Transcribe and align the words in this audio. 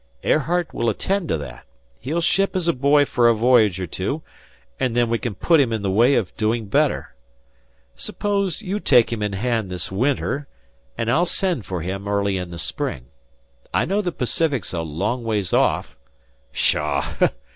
"Airheart 0.23 0.73
will 0.73 0.89
attend 0.89 1.29
to 1.29 1.37
that. 1.37 1.63
He'll 1.99 2.21
ship 2.21 2.55
as 2.55 2.67
boy 2.71 3.05
for 3.05 3.27
a 3.29 3.35
voyage 3.35 3.79
or 3.79 3.85
two, 3.85 4.23
and 4.79 4.95
then 4.95 5.11
we 5.11 5.19
can 5.19 5.35
put 5.35 5.59
him 5.59 5.71
in 5.71 5.83
the 5.83 5.91
way 5.91 6.15
of 6.15 6.35
doing 6.37 6.65
better. 6.65 7.13
Suppose 7.95 8.63
you 8.63 8.79
take 8.79 9.13
him 9.13 9.21
in 9.21 9.33
hand 9.33 9.69
this 9.69 9.91
winter, 9.91 10.47
and 10.97 11.11
I'll 11.11 11.27
send 11.27 11.67
for 11.67 11.83
him 11.83 12.07
early 12.07 12.35
in 12.37 12.49
the 12.49 12.57
spring. 12.57 13.11
I 13.75 13.85
know 13.85 14.01
the 14.01 14.11
Pacific's 14.11 14.73
a 14.73 14.81
long 14.81 15.23
ways 15.23 15.53
off" 15.53 15.95
"Pshaw! 16.51 17.29